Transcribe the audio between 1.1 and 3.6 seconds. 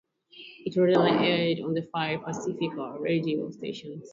aired on five Pacifica Radio